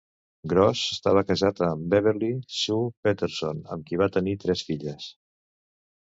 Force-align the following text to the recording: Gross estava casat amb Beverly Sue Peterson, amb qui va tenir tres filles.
Gross 0.51 0.79
estava 0.93 1.21
casat 1.31 1.59
amb 1.65 1.83
Beverly 1.93 2.29
Sue 2.59 2.87
Peterson, 3.07 3.59
amb 3.75 3.85
qui 3.91 3.99
va 4.03 4.07
tenir 4.15 4.33
tres 4.45 4.65
filles. 4.71 5.11